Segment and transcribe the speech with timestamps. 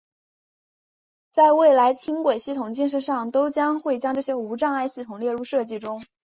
[1.29, 3.51] 在未来轻轨系统建设上都
[3.83, 6.03] 会将这些无障碍系统列入设计中。